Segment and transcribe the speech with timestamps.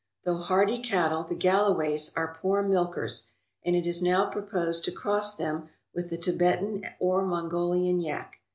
[0.25, 3.27] Though hardy cattle, the Galloways are poor milkers,
[3.63, 8.37] and it is now proposed to cross them with the Tibetan or Mongolian yak.